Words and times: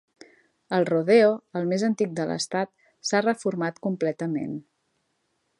El 0.77 0.87
rodeo, 0.89 1.27
el 1.61 1.69
més 1.73 1.85
antic 1.89 2.17
de 2.21 2.25
l 2.25 2.39
"estat, 2.41 2.73
s"ha 3.09 3.23
reformat 3.29 3.81
completament. 3.89 4.61